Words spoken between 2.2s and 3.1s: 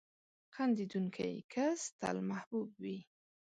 محبوب وي.